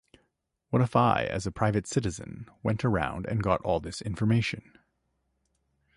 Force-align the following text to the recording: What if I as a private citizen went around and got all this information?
What 0.71 0.81
if 0.81 0.95
I 0.95 1.25
as 1.25 1.45
a 1.45 1.51
private 1.51 1.85
citizen 1.85 2.49
went 2.63 2.83
around 2.83 3.27
and 3.27 3.43
got 3.43 3.61
all 3.61 3.79
this 3.79 4.01
information? 4.01 4.79